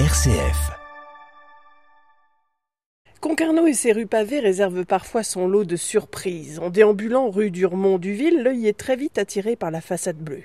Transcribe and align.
RCF. 0.00 0.72
Concarneau 3.20 3.68
et 3.68 3.74
ses 3.74 3.92
rues 3.92 4.08
pavées 4.08 4.40
réservent 4.40 4.84
parfois 4.84 5.22
son 5.22 5.46
lot 5.46 5.64
de 5.64 5.76
surprises. 5.76 6.58
En 6.58 6.68
déambulant 6.68 7.30
rue 7.30 7.52
Durmont-du-Ville, 7.52 8.42
l'œil 8.42 8.66
est 8.66 8.76
très 8.76 8.96
vite 8.96 9.18
attiré 9.18 9.54
par 9.54 9.70
la 9.70 9.80
façade 9.80 10.16
bleue. 10.16 10.42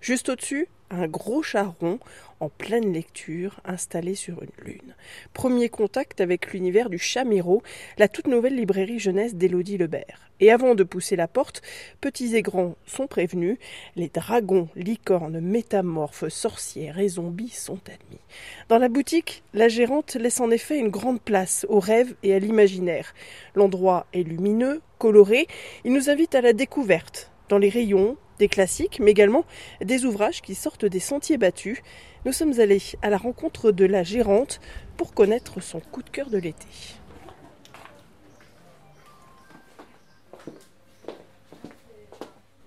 Juste 0.00 0.28
au-dessus, 0.28 0.68
un 0.90 1.08
gros 1.08 1.42
charron 1.42 1.98
en 2.38 2.48
pleine 2.48 2.92
lecture 2.92 3.58
installé 3.64 4.14
sur 4.14 4.40
une 4.40 4.64
lune. 4.64 4.91
Premier 5.32 5.68
contact 5.68 6.20
avec 6.20 6.52
l'univers 6.52 6.90
du 6.90 6.98
Chamiro, 6.98 7.62
la 7.98 8.08
toute 8.08 8.26
nouvelle 8.26 8.56
librairie 8.56 8.98
jeunesse 8.98 9.34
d'Élodie 9.34 9.78
Lebert. 9.78 10.30
Et 10.40 10.50
avant 10.50 10.74
de 10.74 10.82
pousser 10.82 11.14
la 11.14 11.28
porte, 11.28 11.62
petits 12.00 12.34
et 12.34 12.42
grands 12.42 12.74
sont 12.84 13.06
prévenus, 13.06 13.58
les 13.94 14.08
dragons, 14.08 14.68
licornes, 14.74 15.40
métamorphes, 15.40 16.28
sorcières 16.28 16.98
et 16.98 17.08
zombies 17.08 17.48
sont 17.48 17.78
admis. 17.86 18.20
Dans 18.68 18.78
la 18.78 18.88
boutique, 18.88 19.44
la 19.54 19.68
gérante 19.68 20.16
laisse 20.16 20.40
en 20.40 20.50
effet 20.50 20.78
une 20.78 20.88
grande 20.88 21.20
place 21.20 21.64
aux 21.68 21.78
rêves 21.78 22.14
et 22.24 22.34
à 22.34 22.40
l'imaginaire. 22.40 23.14
L'endroit 23.54 24.06
est 24.12 24.24
lumineux, 24.24 24.80
coloré, 24.98 25.46
il 25.84 25.92
nous 25.92 26.10
invite 26.10 26.34
à 26.34 26.40
la 26.40 26.52
découverte. 26.52 27.30
Dans 27.48 27.58
les 27.58 27.68
rayons, 27.68 28.16
des 28.42 28.48
classiques, 28.48 28.98
mais 28.98 29.12
également 29.12 29.44
des 29.80 30.04
ouvrages 30.04 30.42
qui 30.42 30.56
sortent 30.56 30.84
des 30.84 30.98
sentiers 30.98 31.38
battus. 31.38 31.80
Nous 32.24 32.32
sommes 32.32 32.58
allés 32.58 32.82
à 33.00 33.08
la 33.08 33.16
rencontre 33.16 33.70
de 33.70 33.84
la 33.84 34.02
gérante 34.02 34.60
pour 34.96 35.14
connaître 35.14 35.62
son 35.62 35.78
coup 35.78 36.02
de 36.02 36.10
cœur 36.10 36.28
de 36.28 36.38
l'été. 36.38 36.66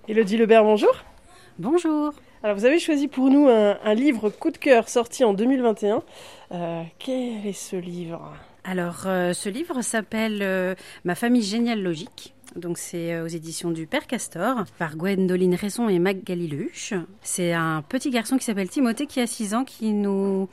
Elodie 0.08 0.38
Lebert, 0.38 0.64
bonjour. 0.64 0.96
Bonjour. 1.60 2.14
Alors 2.42 2.56
vous 2.56 2.66
avez 2.66 2.80
choisi 2.80 3.10
pour 3.10 3.30
nous 3.30 3.50
un, 3.50 3.94
livre 3.96 4.30
coup 4.30 4.52
de 4.52 4.58
cœur 4.58 4.88
sorti 4.88 5.26
en 5.26 5.34
2021. 5.34 6.04
Euh, 6.54 6.84
quel 7.00 7.46
est 7.46 7.54
ce 7.54 7.76
livre? 7.76 8.34
Alors 8.64 9.08
euh, 9.08 9.34
ce 9.34 9.50
livre 9.50 9.82
s'appelle 9.82 10.42
euh, 10.42 10.74
Ma 11.04 11.16
famille 11.16 11.44
généalogique 11.44 12.35
donc 12.56 12.78
c'est 12.78 13.14
euh, 13.14 13.26
aux 13.26 13.28
éditions 13.28 13.72
du 13.72 13.86
Père 13.86 14.08
Castor 14.08 14.64
par 14.78 14.96
Gwendoline 14.96 15.56
Resson 15.56 15.90
et 15.90 16.00
Magali 16.00 16.48
Lehuche. 16.48 16.94
C'est 17.22 17.54
un 17.54 17.82
petit 17.82 18.10
garçon 18.10 18.38
qui 18.38 18.46
s'appelle 18.46 18.70
Timothée 18.70 19.08
qui 19.08 19.20
a 19.20 19.28
6 19.28 19.54
ans 19.54 19.64
qui 19.66 19.92
nous 19.92 20.48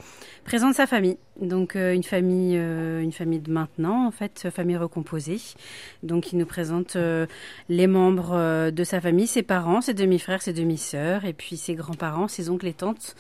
présente 0.45 0.75
sa 0.75 0.87
famille. 0.87 1.19
Donc 1.41 1.77
euh, 1.77 1.95
une 1.95 2.03
famille 2.03 2.57
euh, 2.59 3.01
une 3.01 3.13
famille 3.13 3.39
de 3.39 3.51
maintenant 3.51 4.07
en 4.07 4.11
fait, 4.11 4.49
famille 4.51 4.77
recomposée. 4.77 5.41
Donc 6.03 6.33
il 6.33 6.39
nous 6.39 6.47
présente 6.47 6.97
les 7.69 7.87
membres 7.87 8.71
de 8.71 8.85
sa 8.85 9.01
famille, 9.01 9.27
ses 9.27 9.43
parents, 9.43 9.81
ses 9.81 9.95
demi-frères, 9.95 10.43
ses 10.43 10.53
demi-sœurs 10.53 11.25
et 11.25 11.33
puis 11.33 11.57
ses 11.57 11.75
grands-parents, 11.75 12.29
ses 12.29 12.51
oncles 12.51 12.67
et 12.67 12.75
tantes 12.75 13.15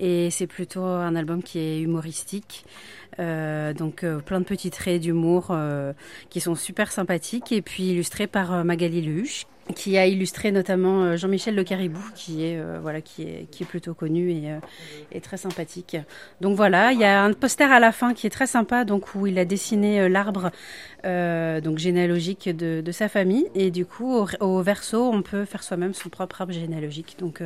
et 0.00 0.30
c'est 0.30 0.46
plutôt 0.46 0.84
un 0.84 1.16
album 1.16 1.42
qui 1.42 1.58
est 1.58 1.80
humoristique. 1.80 2.64
donc 3.18 4.04
plein 4.24 4.40
de 4.40 4.44
petits 4.44 4.70
traits 4.70 5.02
d'humour 5.02 5.54
qui 6.30 6.40
sont 6.40 6.54
super 6.54 6.92
sympathiques 6.92 7.52
et 7.52 7.62
puis 7.62 7.90
illustrés 7.90 8.26
par 8.26 8.64
Magali 8.64 9.02
Lehuche 9.02 9.46
qui 9.74 9.98
a 9.98 10.06
illustré 10.06 10.52
notamment 10.52 11.02
euh, 11.02 11.16
Jean-Michel 11.16 11.54
Le 11.54 11.64
Caribou, 11.64 12.02
qui 12.14 12.44
est 12.44 12.58
euh, 12.58 12.78
voilà, 12.80 13.00
qui 13.00 13.22
est 13.22 13.46
qui 13.50 13.62
est 13.62 13.66
plutôt 13.66 13.94
connu 13.94 14.30
et, 14.30 14.52
euh, 14.52 15.20
très 15.20 15.36
sympathique. 15.36 15.96
Donc 16.40 16.56
voilà, 16.56 16.92
il 16.92 16.98
y 16.98 17.04
a 17.04 17.22
un 17.22 17.32
poster 17.32 17.70
à 17.70 17.80
la 17.80 17.92
fin 17.92 18.14
qui 18.14 18.26
est 18.26 18.30
très 18.30 18.46
sympa, 18.46 18.84
donc 18.84 19.14
où 19.14 19.26
il 19.26 19.38
a 19.38 19.44
dessiné 19.44 20.08
l'arbre 20.08 20.50
donc 21.04 21.78
généalogique 21.78 22.48
de, 22.54 22.82
de, 22.84 22.92
sa 22.92 23.08
famille, 23.08 23.48
et 23.54 23.70
du 23.70 23.86
coup 23.86 24.26
au, 24.40 24.62
verso 24.62 25.10
on 25.10 25.22
peut 25.22 25.44
faire 25.44 25.62
soi-même 25.62 25.94
son 25.94 26.08
propre 26.08 26.40
arbre 26.40 26.52
généalogique. 26.52 27.16
Donc 27.18 27.40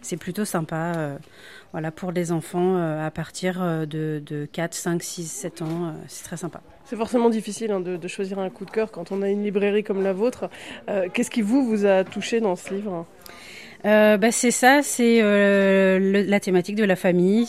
c'est 0.00 0.16
plutôt 0.16 0.44
sympa, 0.44 1.18
voilà 1.72 1.90
pour 1.90 2.12
les 2.12 2.32
enfants 2.32 2.76
à 2.76 3.10
partir 3.10 3.60
de, 3.86 4.22
de 4.24 4.46
4, 4.50 4.74
5, 4.74 5.02
6, 5.02 5.30
7 5.30 5.62
ans, 5.62 5.94
c'est 6.06 6.24
très 6.24 6.36
sympa. 6.36 6.62
C'est 6.84 6.96
forcément 6.96 7.30
difficile 7.30 7.70
hein, 7.70 7.80
de, 7.80 8.08
choisir 8.08 8.38
un 8.38 8.50
coup 8.50 8.64
de 8.64 8.70
cœur 8.70 8.90
quand 8.90 9.12
on 9.12 9.22
a 9.22 9.28
une 9.28 9.42
librairie 9.42 9.82
comme 9.84 10.02
la 10.02 10.12
vôtre. 10.12 10.50
Euh, 10.88 11.08
qu'est-ce 11.12 11.30
qui 11.30 11.40
vous 11.40 11.61
vous 11.64 11.86
a 11.86 12.04
touché 12.04 12.40
dans 12.40 12.56
ce 12.56 12.74
livre 12.74 13.06
euh, 13.84 14.16
bah, 14.16 14.30
c'est 14.30 14.52
ça, 14.52 14.80
c'est 14.80 15.18
euh, 15.22 16.24
la 16.28 16.38
thématique 16.38 16.76
de 16.76 16.84
la 16.84 16.94
famille 16.94 17.48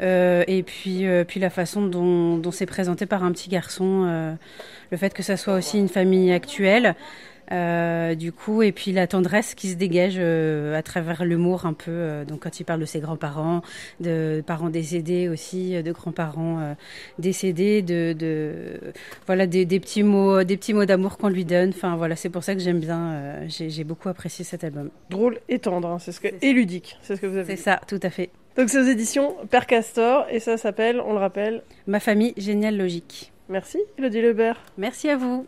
et 0.00 0.62
puis 0.66 1.04
puis 1.28 1.40
la 1.40 1.50
façon 1.50 1.82
dont 1.82 2.50
c'est 2.52 2.64
présenté 2.64 3.04
par 3.04 3.22
un 3.22 3.32
petit 3.32 3.50
garçon, 3.50 4.36
le 4.90 4.96
fait 4.96 5.12
que 5.12 5.22
ça 5.22 5.36
soit 5.36 5.54
aussi 5.54 5.78
une 5.78 5.90
famille 5.90 6.32
actuelle. 6.32 6.94
Euh, 7.52 8.14
du 8.14 8.32
coup, 8.32 8.62
et 8.62 8.72
puis 8.72 8.92
la 8.92 9.06
tendresse 9.06 9.54
qui 9.54 9.68
se 9.68 9.74
dégage 9.74 10.14
euh, 10.16 10.76
à 10.76 10.82
travers 10.82 11.24
l'humour 11.24 11.66
un 11.66 11.72
peu. 11.72 11.90
Euh, 11.90 12.24
donc 12.24 12.40
quand 12.40 12.60
il 12.60 12.64
parle 12.64 12.80
de 12.80 12.86
ses 12.86 13.00
grands-parents, 13.00 13.62
de 14.00 14.42
parents 14.46 14.70
décédés 14.70 15.28
aussi, 15.28 15.82
de 15.82 15.92
grands-parents 15.92 16.74
décédés, 17.18 17.82
de, 17.82 18.14
de 18.18 18.78
voilà 19.26 19.46
des, 19.46 19.64
des, 19.64 19.80
petits 19.80 20.02
mots, 20.02 20.42
des 20.44 20.56
petits 20.56 20.74
mots 20.74 20.86
d'amour 20.86 21.18
qu'on 21.18 21.28
lui 21.28 21.44
donne. 21.44 21.70
Enfin 21.70 21.96
voilà, 21.96 22.16
c'est 22.16 22.30
pour 22.30 22.44
ça 22.44 22.54
que 22.54 22.60
j'aime 22.60 22.80
bien. 22.80 23.46
J'ai 23.48 23.84
beaucoup 23.84 24.08
apprécié 24.08 24.44
cet 24.44 24.64
album. 24.64 24.90
Drôle 25.10 25.38
et 25.48 25.58
tendre, 25.58 25.88
hein, 25.88 25.98
c'est 25.98 26.12
ce 26.12 26.20
que 26.20 26.28
et 26.40 26.52
ludique, 26.52 26.98
c'est 27.02 27.16
ce 27.16 27.20
que 27.20 27.26
vous 27.26 27.36
avez. 27.36 27.56
C'est 27.56 27.62
ça, 27.62 27.80
tout 27.86 28.00
à 28.02 28.10
fait. 28.10 28.30
Donc 28.56 28.68
c'est 28.68 28.78
aux 28.78 28.86
éditions 28.86 29.34
Père 29.50 29.66
Castor 29.66 30.26
et 30.30 30.38
ça 30.38 30.56
s'appelle, 30.56 31.00
on 31.00 31.12
le 31.12 31.18
rappelle, 31.18 31.62
Ma 31.86 32.00
famille 32.00 32.34
géniale 32.36 32.76
logique. 32.76 33.32
Merci, 33.48 33.78
Elodie 33.98 34.22
Lebert. 34.22 34.62
Merci 34.78 35.10
à 35.10 35.16
vous. 35.16 35.46